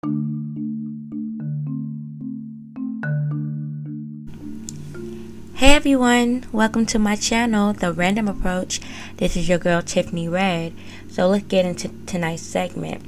[0.00, 0.10] Hey
[5.74, 8.80] everyone, welcome to my channel, The Random Approach.
[9.16, 10.72] This is your girl Tiffany Red.
[11.10, 13.02] So let's get into tonight's segment.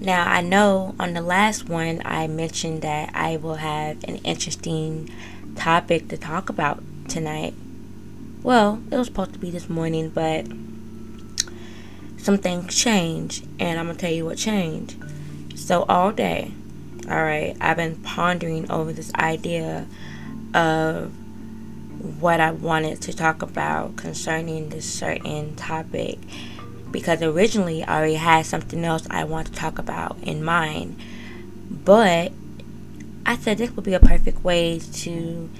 [0.00, 5.08] Now, I know on the last one I mentioned that I will have an interesting
[5.54, 7.54] topic to talk about tonight.
[8.42, 10.48] Well, it was supposed to be this morning, but
[12.20, 14.96] some things changed, and I'm gonna tell you what changed.
[15.64, 16.52] So, all day,
[17.06, 19.86] alright, I've been pondering over this idea
[20.52, 21.10] of
[22.20, 26.18] what I wanted to talk about concerning this certain topic
[26.90, 31.00] because originally I already had something else I wanted to talk about in mind.
[31.70, 32.32] But
[33.24, 35.50] I said this would be a perfect way to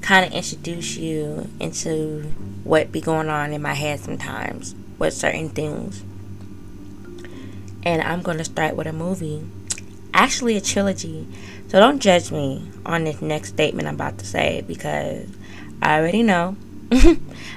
[0.00, 2.32] kind of introduce you into
[2.64, 6.02] what be going on in my head sometimes with certain things.
[7.82, 9.44] And I'm going to start with a movie,
[10.12, 11.26] actually a trilogy.
[11.68, 15.28] So don't judge me on this next statement I'm about to say because
[15.80, 16.56] I already know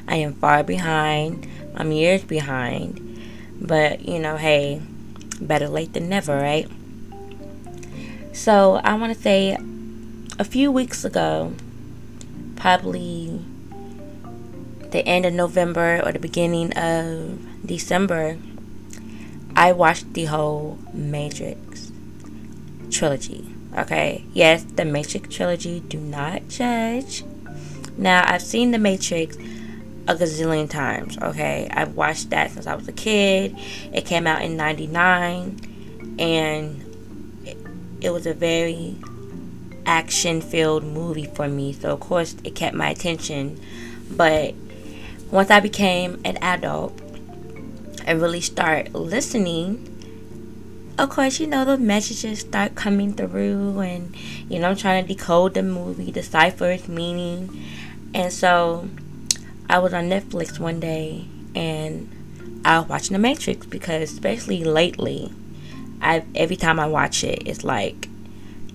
[0.08, 1.48] I am far behind.
[1.76, 3.00] I'm years behind.
[3.60, 4.82] But, you know, hey,
[5.42, 6.70] better late than never, right?
[8.32, 9.58] So, I want to say
[10.38, 11.54] a few weeks ago,
[12.56, 13.42] probably
[14.92, 18.38] the end of November or the beginning of December,
[19.56, 21.92] I watched the whole Matrix
[22.90, 23.48] trilogy.
[23.78, 25.80] Okay, yes, the Matrix trilogy.
[25.80, 27.24] Do not judge.
[27.98, 29.38] Now, I've seen the Matrix
[30.08, 31.18] a gazillion times.
[31.18, 33.56] Okay, I've watched that since I was a kid.
[33.92, 37.46] It came out in '99, and
[38.02, 38.96] it, was a very
[39.86, 41.74] action-filled movie for me.
[41.74, 43.60] So of course, it kept my attention.
[44.12, 44.56] But
[45.32, 47.00] once I became an adult
[48.06, 49.90] and really start listening
[50.98, 54.16] of course, you know, the messages start coming through, and
[54.48, 57.66] you know, I'm trying to decode the movie, decipher its meaning.
[58.14, 58.88] And so
[59.70, 61.26] I was on Netflix one day
[61.56, 65.32] and I was watching The Matrix because, especially lately,
[66.02, 68.08] I every time I watch it, it's like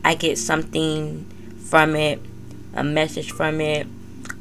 [0.04, 1.24] I get something
[1.64, 2.20] from it,
[2.74, 3.86] a message from it.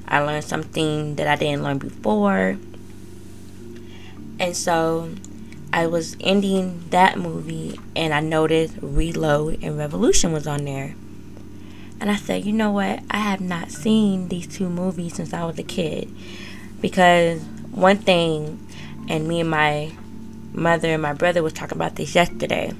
[0.07, 2.57] I learned something that I didn't learn before.
[4.39, 5.11] And so
[5.73, 10.95] I was ending that movie and I noticed Reload and Revolution was on there.
[11.99, 13.01] And I said, you know what?
[13.09, 16.09] I have not seen these two movies since I was a kid.
[16.79, 18.65] Because one thing,
[19.09, 19.91] and me and my
[20.53, 22.71] mother and my brother was talking about this yesterday.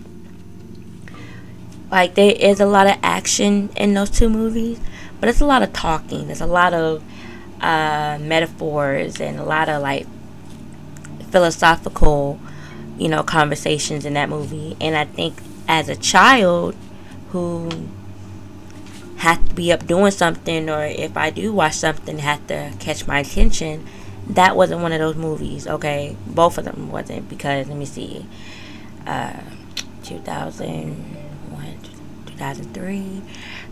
[1.90, 4.80] Like, there is a lot of action in those two movies,
[5.20, 6.28] but it's a lot of talking.
[6.28, 7.04] There's a lot of
[7.62, 10.06] uh, metaphors and a lot of, like,
[11.32, 12.40] philosophical,
[12.98, 14.76] you know, conversations in that movie.
[14.82, 16.76] And I think as a child
[17.30, 17.70] who
[19.18, 23.08] have to be up doing something or if I do watch something have to catch
[23.08, 23.86] my attention,
[24.30, 26.16] that wasn't one of those movies, okay?
[26.26, 28.26] Both of them wasn't because let me see.
[29.06, 29.40] Uh
[30.04, 31.78] 2001
[32.26, 33.22] 2003.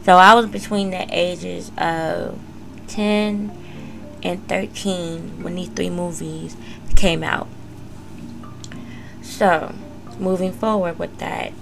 [0.04, 2.40] So I was between the ages of
[2.88, 3.52] 10
[4.24, 6.56] and 13 when these three movies
[6.96, 7.48] came out.
[9.22, 9.74] So,
[10.18, 11.54] moving forward with that,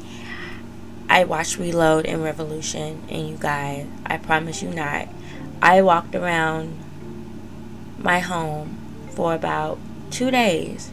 [1.09, 5.07] I watched Reload and Revolution, and you guys, I promise you not,
[5.61, 6.77] I walked around
[7.97, 8.77] my home
[9.11, 9.79] for about
[10.11, 10.91] two days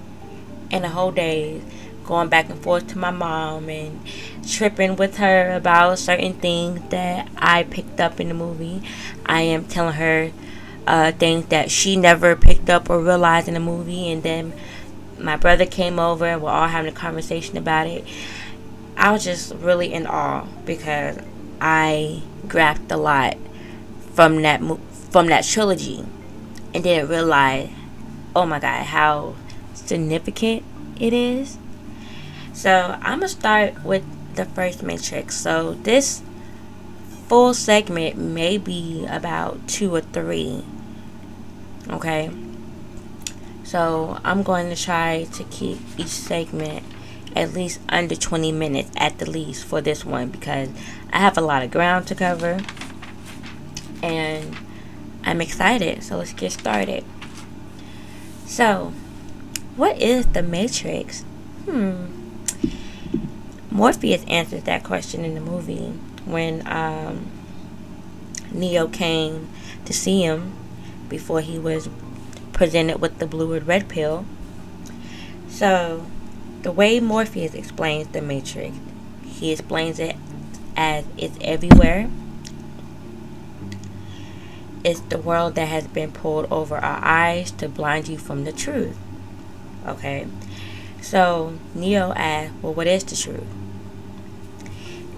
[0.70, 1.60] and a whole day
[2.04, 4.00] going back and forth to my mom and
[4.48, 8.82] tripping with her about certain things that I picked up in the movie.
[9.26, 10.32] I am telling her
[10.86, 14.52] uh, things that she never picked up or realized in the movie, and then
[15.18, 18.04] my brother came over and we're all having a conversation about it.
[18.96, 21.18] I was just really in awe because
[21.60, 23.36] I grasped a lot
[24.12, 24.60] from that
[25.10, 26.04] from that trilogy
[26.72, 27.68] and didn't realize,
[28.34, 29.34] oh my god, how
[29.74, 30.62] significant
[30.98, 31.58] it is.
[32.52, 34.04] So I'm gonna start with
[34.36, 35.36] the first Matrix.
[35.36, 36.22] So this
[37.30, 40.64] full segment may be about two or three.
[41.88, 42.28] Okay.
[43.62, 46.82] So I'm going to try to keep each segment
[47.36, 50.70] at least under 20 minutes at the least for this one because
[51.12, 52.58] I have a lot of ground to cover
[54.02, 54.56] and
[55.22, 56.02] I'm excited.
[56.02, 57.04] So let's get started.
[58.44, 58.92] So,
[59.76, 61.22] what is the Matrix?
[61.64, 62.06] Hmm.
[63.70, 65.92] Morpheus answers that question in the movie
[66.24, 67.26] when um,
[68.52, 69.48] Neo came
[69.84, 70.52] to see him
[71.08, 71.88] before he was
[72.52, 74.24] presented with the blue and red pill.
[75.48, 76.06] So,
[76.62, 78.76] the way Morpheus explains the Matrix,
[79.24, 80.16] he explains it
[80.76, 82.10] as it's everywhere.
[84.82, 88.52] It's the world that has been pulled over our eyes to blind you from the
[88.52, 88.96] truth.
[89.86, 90.26] Okay.
[91.02, 93.46] So Neo asked, Well, what is the truth?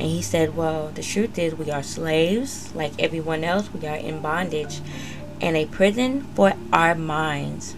[0.02, 3.72] And he said, Well, the truth is we are slaves, like everyone else.
[3.72, 4.80] We are in bondage
[5.40, 7.76] and a prison for our minds.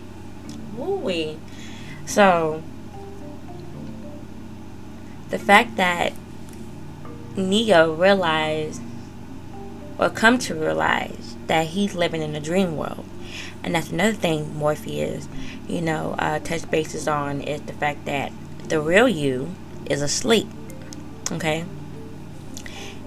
[0.74, 1.38] Woo-wee.
[2.06, 2.62] So,
[5.28, 6.14] the fact that
[7.36, 8.80] Neo realized
[9.98, 13.04] or come to realize that he's living in a dream world.
[13.62, 15.28] And that's another thing Morpheus,
[15.68, 18.32] you know, uh, touch bases on is the fact that
[18.66, 19.54] the real you
[19.84, 20.48] is asleep.
[21.30, 21.66] Okay?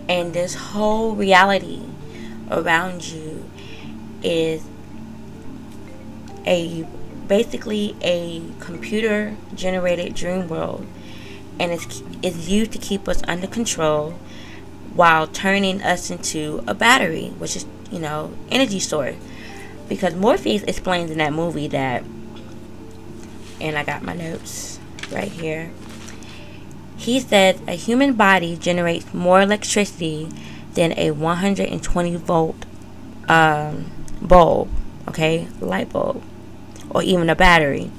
[0.09, 1.81] And this whole reality
[2.50, 3.50] around you
[4.24, 4.63] is
[6.45, 6.88] a
[7.27, 10.86] basically a computer generated dream world.
[11.59, 14.12] And it's, it's used to keep us under control
[14.94, 19.15] while turning us into a battery which is you know energy source.
[19.89, 22.04] Because morpheus explains in that movie that
[23.59, 24.80] and i got my notes
[25.12, 25.71] right here
[26.98, 30.30] he said a human body generates more electricity
[30.74, 32.66] than a 120 volt
[33.30, 33.92] um,
[34.22, 34.70] bulb
[35.08, 36.22] okay light bulb
[36.90, 37.92] or even a battery,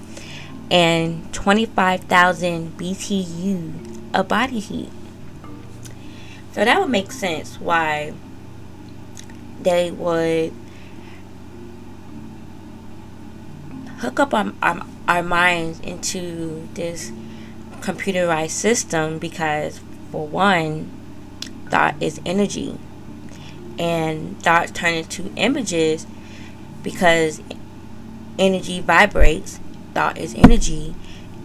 [0.71, 4.91] and 25,000 BTU of body heat.
[6.53, 8.13] So that would make sense why
[9.61, 10.53] they would
[13.99, 17.13] hook up our, our, our minds into this
[17.79, 19.81] computerized system because,
[20.11, 20.91] for one,
[21.71, 22.79] thought is energy
[23.79, 26.07] and thoughts turn into images
[26.83, 27.41] because
[28.39, 29.61] energy vibrates,
[29.95, 30.95] thought is energy,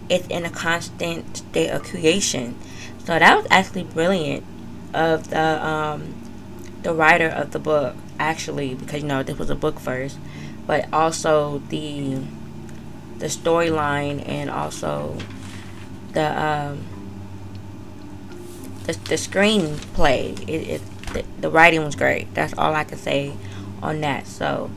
[0.08, 2.58] it's in a constant state of creation.
[3.00, 4.44] So that was actually brilliant
[4.92, 6.14] of the um,
[6.82, 10.18] the writer of the book, actually, because you know this was a book first,
[10.66, 12.20] but also the
[13.18, 15.16] the storyline and also
[16.14, 16.84] the um,
[18.84, 20.40] the, the screenplay.
[20.48, 20.82] It, it
[21.12, 22.32] the, the writing was great.
[22.34, 23.34] That's all I can say
[23.82, 24.26] on that.
[24.26, 24.70] So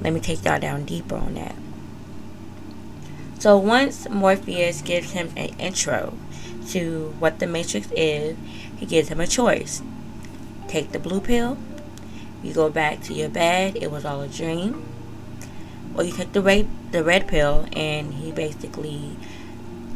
[0.00, 1.54] let me take y'all down deeper on that.
[3.38, 6.14] So once Morpheus gives him an intro
[6.68, 8.36] to what the Matrix is,
[8.76, 9.82] he gives him a choice.
[10.68, 11.58] Take the blue pill,
[12.42, 14.86] you go back to your bed, it was all a dream.
[15.96, 19.16] Or you take the red, the red pill and he basically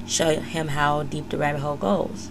[0.06, 2.30] show him how deep the rabbit hole goes.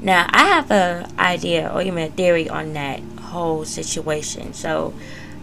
[0.00, 4.52] Now I have a idea or even a theory on that whole situation.
[4.52, 4.94] So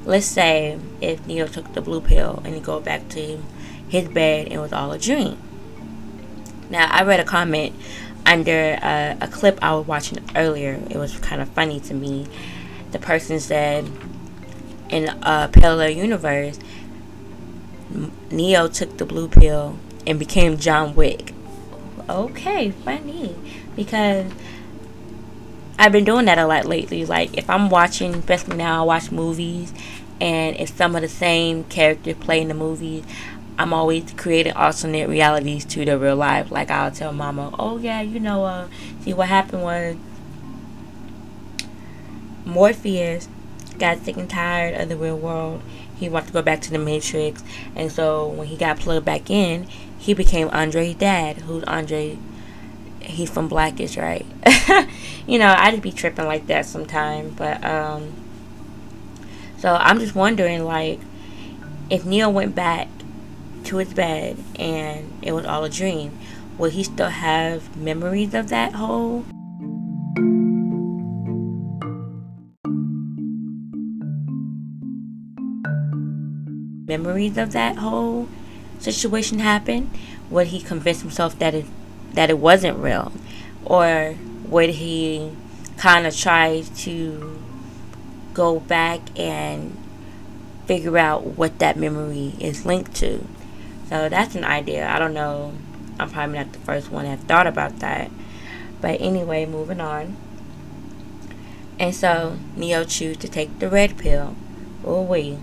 [0.05, 3.41] let's say if Neo took the blue pill and he go back to
[3.87, 5.37] his bed and it was all a dream.
[6.69, 7.75] Now I read a comment
[8.25, 10.81] under uh, a clip I was watching earlier.
[10.89, 12.27] It was kind of funny to me.
[12.91, 13.89] The person said,
[14.89, 16.59] in a parallel universe,
[18.31, 21.33] Neo took the blue pill and became John Wick.
[22.09, 23.35] Okay, funny
[23.75, 24.31] because
[25.79, 27.05] I've been doing that a lot lately.
[27.05, 29.73] Like if I'm watching, especially now, I watch movies,
[30.21, 33.03] and if some of the same characters play in the movies,
[33.57, 36.51] I'm always creating alternate realities to the real life.
[36.51, 38.67] Like I'll tell Mama, "Oh yeah, you know, uh,
[39.01, 39.95] see what happened was
[42.45, 43.27] Morpheus
[43.79, 45.61] got sick and tired of the real world.
[45.95, 47.43] He wanted to go back to the Matrix,
[47.75, 51.37] and so when he got plugged back in, he became Andre's dad.
[51.37, 52.17] Who's Andre?
[52.99, 54.25] He's from Blackish, right?
[55.27, 57.29] you know, I'd be tripping like that sometime.
[57.29, 58.11] But um,
[59.57, 60.99] so I'm just wondering, like,
[61.89, 62.89] if Neo went back
[63.65, 66.17] to his bed and it was all a dream,
[66.57, 69.25] will he still have memories of that whole?
[76.93, 78.29] Memories of that whole
[78.77, 79.89] situation happen?
[80.29, 81.65] Would he convince himself that it
[82.13, 83.11] that it wasn't real,
[83.65, 84.15] or
[84.47, 85.31] would he
[85.77, 87.41] kind of try to
[88.35, 89.75] go back and
[90.67, 93.25] figure out what that memory is linked to?
[93.89, 94.87] So that's an idea.
[94.87, 95.53] I don't know.
[95.99, 98.11] I'm probably not the first one that thought about that.
[98.81, 100.15] But anyway, moving on.
[101.79, 104.35] And so Neo chose to take the red pill.
[104.85, 105.39] Oh wait.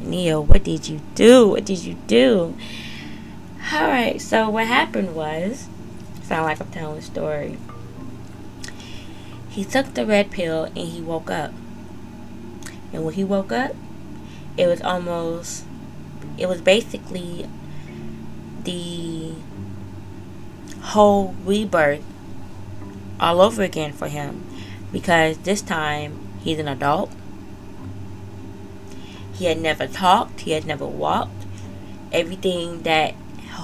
[0.00, 1.48] Neo, what did you do?
[1.48, 2.56] What did you do?
[3.72, 5.68] Alright, so what happened was
[6.22, 7.58] sound like I'm telling a story.
[9.48, 11.52] He took the red pill and he woke up.
[12.92, 13.74] And when he woke up,
[14.56, 15.64] it was almost
[16.36, 17.48] it was basically
[18.64, 19.32] the
[20.80, 22.04] whole rebirth
[23.20, 24.44] all over again for him
[24.92, 27.10] because this time he's an adult.
[29.38, 31.46] He had never talked, he had never walked.
[32.12, 33.14] Everything that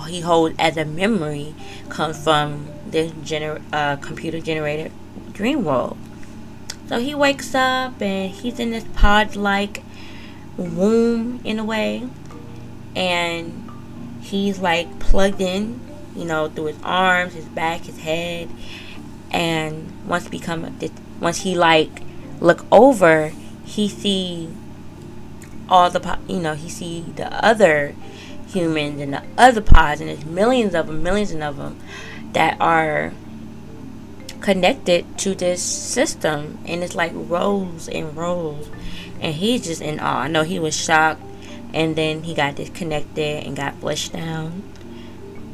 [0.07, 1.55] he holds as a memory
[1.89, 4.93] comes from this gener- uh, computer generated
[5.33, 5.97] dream world.
[6.89, 9.83] So he wakes up and he's in this pod like
[10.57, 12.09] womb in a way.
[12.95, 13.69] And
[14.21, 15.81] he's like plugged in,
[16.15, 18.49] you know, through his arms, his back, his head.
[19.33, 20.79] And once become
[21.21, 22.03] once he like
[22.41, 23.33] look over,
[23.65, 24.51] he see
[25.69, 27.95] all the you know he see the other
[28.49, 31.79] humans and the other pods and there's millions of them, millions of them
[32.33, 33.13] that are
[34.41, 38.69] connected to this system and it's like rows and rows
[39.21, 40.23] and he's just in awe.
[40.23, 41.23] I know he was shocked
[41.73, 44.63] and then he got disconnected and got flushed down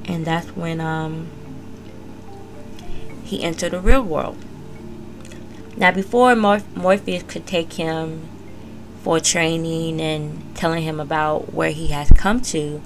[0.05, 1.29] and that's when um
[3.25, 4.37] he entered the real world.
[5.77, 8.29] Now before Morph- Morpheus could take him
[9.03, 12.83] for training and telling him about where he has come to,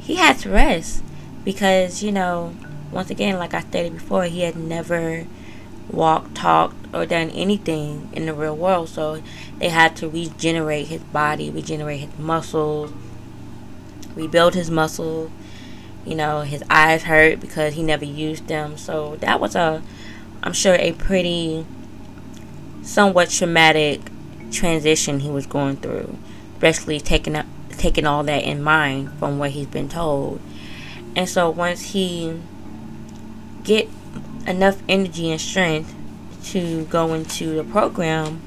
[0.00, 1.02] he had to rest
[1.44, 2.54] because you know
[2.90, 5.26] once again like I stated before he had never
[5.90, 8.88] walked, talked, or done anything in the real world.
[8.88, 9.22] So
[9.58, 12.92] they had to regenerate his body, regenerate his muscles,
[14.14, 15.30] rebuild his muscles.
[16.04, 18.76] You know, his eyes hurt because he never used them.
[18.76, 19.82] So that was a,
[20.42, 21.64] I'm sure, a pretty,
[22.82, 24.11] somewhat traumatic
[24.52, 26.16] transition he was going through,
[26.54, 30.40] especially taking up, taking all that in mind from what he's been told.
[31.16, 32.40] And so once he
[33.64, 33.88] get
[34.46, 35.94] enough energy and strength
[36.44, 38.40] to go into the program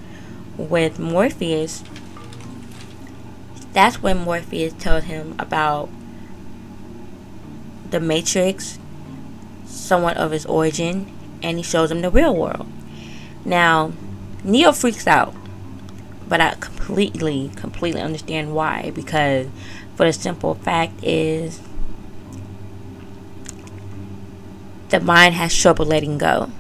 [0.58, 1.84] with Morpheus,
[3.74, 5.90] that's when Morpheus tells him about
[7.90, 8.80] the Matrix,
[9.66, 11.12] somewhat of his origin,
[11.44, 12.68] and he shows him the real world.
[13.44, 13.94] Now,
[14.44, 15.34] Neo freaks out,
[16.28, 18.92] but I completely, completely understand why.
[18.94, 19.48] Because,
[19.96, 21.62] for the simple fact is,
[24.90, 26.52] the mind has trouble letting go.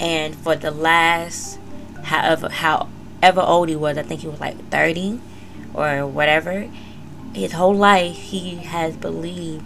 [0.00, 1.58] And for the last,
[2.04, 5.20] however, however old he was, I think he was like 30
[5.74, 6.68] or whatever,
[7.34, 9.64] his whole life he has believed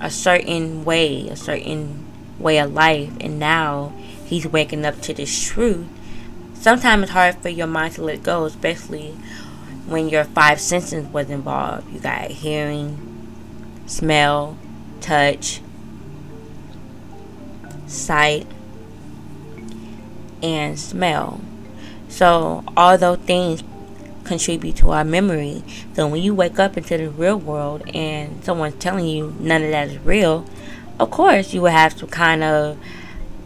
[0.00, 2.04] a certain way, a certain
[2.38, 3.92] way of life, and now
[4.24, 5.86] he's waking up to this truth.
[6.64, 9.10] Sometimes it's hard for your mind to let go, especially
[9.86, 11.92] when your five senses was involved.
[11.92, 13.28] You got hearing,
[13.84, 14.56] smell,
[15.02, 15.60] touch,
[17.86, 18.46] sight,
[20.42, 21.42] and smell.
[22.08, 23.62] So, all those things
[24.24, 25.62] contribute to our memory.
[25.92, 29.70] So, when you wake up into the real world and someone's telling you none of
[29.70, 30.46] that is real,
[30.98, 32.78] of course you will have to kind of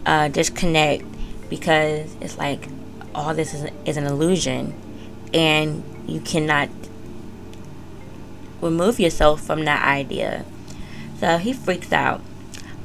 [0.05, 1.03] uh, disconnect
[1.49, 2.69] because it's like
[3.13, 4.73] all this is, is an illusion
[5.33, 6.69] and you cannot
[8.61, 10.45] remove yourself from that idea.
[11.19, 12.21] So he freaks out.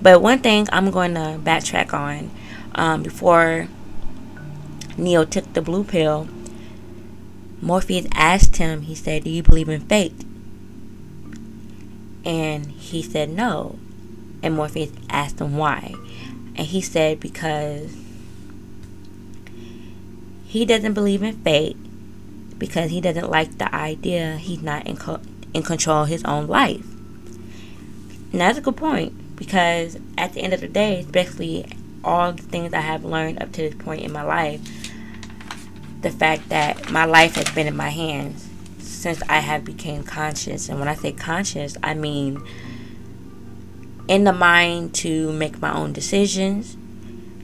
[0.02, 2.31] But one thing I'm going to backtrack on
[2.75, 3.69] um, before
[4.97, 6.28] Neo took the blue pill,
[7.61, 10.25] Morpheus asked him, he said, Do you believe in fate?
[12.25, 13.78] And he said no.
[14.43, 15.95] And Morpheus asked him why.
[16.57, 17.97] And he said, Because
[20.55, 21.77] he doesn't believe in fate
[22.59, 25.21] because he doesn't like the idea he's not in, co-
[25.53, 26.87] in control of his own life.
[28.31, 31.67] And that's a good point because at the end of the day, especially
[32.05, 34.61] all the things I have learned up to this point in my life,
[36.03, 40.69] the fact that my life has been in my hands since I have became conscious.
[40.69, 42.41] And when I say conscious, I mean
[44.07, 46.77] in the mind to make my own decisions,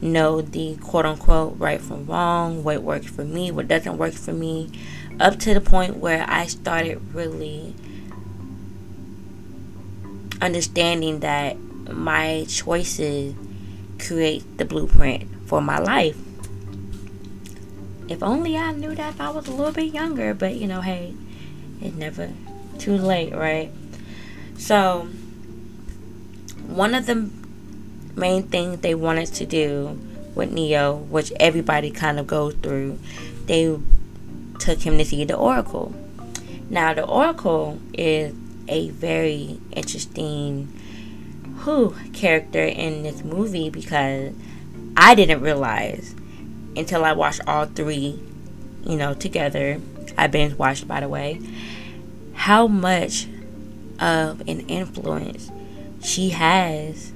[0.01, 4.33] know the quote unquote right from wrong, what works for me, what doesn't work for
[4.33, 4.71] me,
[5.19, 7.75] up to the point where I started really
[10.41, 11.59] understanding that
[11.93, 13.35] my choices
[13.99, 16.17] create the blueprint for my life.
[18.09, 20.81] If only I knew that if I was a little bit younger, but you know,
[20.81, 21.15] hey,
[21.81, 22.31] it's never
[22.79, 23.71] too late, right?
[24.57, 25.09] So,
[26.67, 27.31] one of the
[28.17, 29.99] main thing they wanted to do
[30.35, 32.99] with Neo, which everybody kind of goes through,
[33.47, 33.79] they
[34.59, 35.95] took him to see the Oracle.
[36.69, 38.35] Now, the Oracle is
[38.69, 40.73] a very interesting
[41.61, 44.33] who character in this movie because
[44.97, 46.15] I didn't realize
[46.77, 48.19] until I watched all three,
[48.85, 49.81] you know, together.
[50.17, 51.41] I binge watched, by the way,
[52.35, 53.27] how much
[53.99, 55.51] of an influence
[56.03, 57.13] she has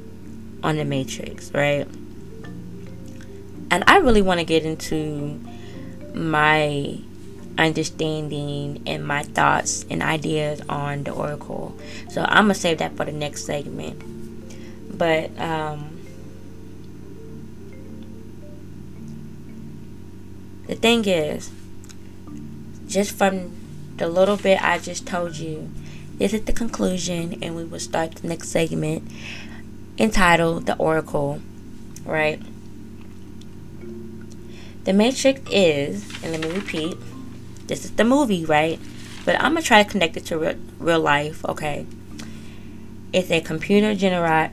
[0.64, 1.86] on the Matrix, right?
[3.70, 5.40] And I really want to get into
[6.14, 6.98] my
[7.58, 11.76] understanding and my thoughts and ideas on the oracle.
[12.08, 14.02] So I'm gonna save that for the next segment.
[14.96, 16.00] But um,
[20.66, 21.50] the thing is,
[22.86, 23.52] just from
[23.96, 25.70] the little bit I just told you,
[26.16, 29.10] this is the conclusion, and we will start the next segment
[29.98, 31.40] entitled The Oracle,
[32.04, 32.40] right?
[34.84, 36.96] The Matrix is, and let me repeat,
[37.66, 38.78] this is the movie, right?
[39.24, 41.86] But I'm gonna try to connect it to real, real life, okay?
[43.12, 44.50] It's a computer generate.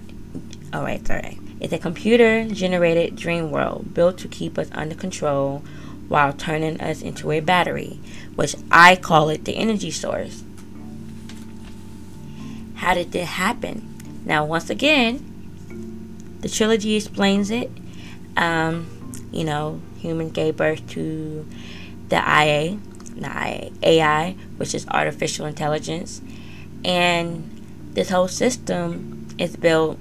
[0.74, 1.40] All right, sorry.
[1.60, 5.64] It's a computer generated dream world built to keep us under control
[6.08, 8.00] while turning us into a battery,
[8.36, 10.44] which I call it the energy source.
[12.76, 14.24] How did it happen?
[14.26, 15.31] Now, once again,
[16.42, 17.72] the trilogy explains it.
[18.38, 21.48] Um, you know, human gave birth to
[22.10, 22.78] the IA,
[23.16, 26.22] the AI, which is artificial intelligence,
[26.84, 27.48] and
[27.94, 29.98] this whole system is built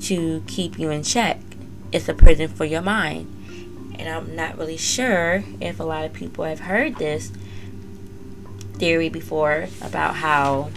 [0.00, 1.40] to keep you in check.
[1.92, 3.32] It's a prison for your mind.
[3.98, 7.32] And I'm not really sure if a lot of people have heard this
[8.74, 10.70] theory before about how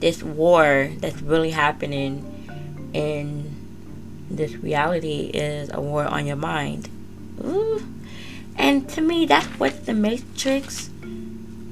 [0.00, 3.54] this war that's really happening in
[4.30, 6.88] this reality is a war on your mind.
[7.44, 7.86] Ooh.
[8.56, 10.90] And to me, that's what the Matrix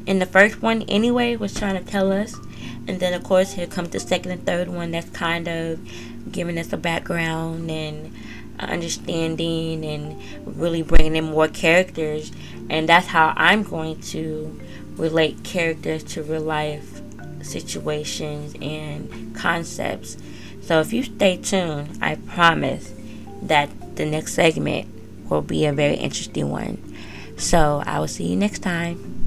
[0.07, 2.35] in the first one, anyway, was trying to tell us.
[2.87, 5.81] And then, of course, here comes the second and third one that's kind of
[6.33, 8.15] giving us a background and
[8.59, 10.21] understanding and
[10.59, 12.33] really bringing in more characters.
[12.71, 14.59] And that's how I'm going to
[14.97, 16.98] relate characters to real life
[17.49, 20.17] situations and concepts.
[20.63, 22.93] So if you stay tuned, I promise
[23.43, 24.89] that the next segment
[25.31, 26.83] will be a very interesting one.
[27.37, 29.18] So I will see you next time.